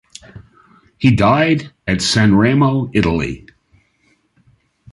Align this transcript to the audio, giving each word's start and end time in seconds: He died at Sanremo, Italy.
He 0.97 1.11
died 1.15 1.71
at 1.85 1.97
Sanremo, 1.99 2.89
Italy. 2.91 3.45